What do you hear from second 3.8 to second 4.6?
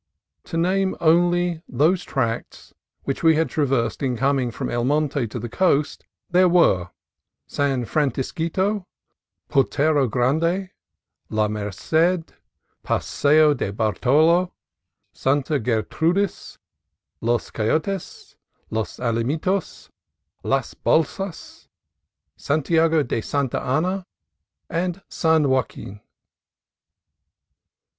in coming